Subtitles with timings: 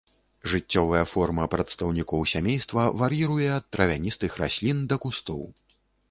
[0.51, 5.45] Жыццёвая форма прадстаўнікоў сямейства вар'іруе ад травяністых раслін да кустоў.